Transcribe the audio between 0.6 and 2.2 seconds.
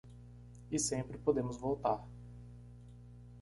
E sempre podemos voltar.